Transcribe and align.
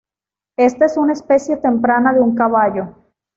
Esta 0.57 0.85
es 0.87 0.97
una 0.97 1.13
especie 1.13 1.57
temprana 1.57 2.11
de 2.11 2.21
un 2.21 2.33
caballo. 2.33 2.95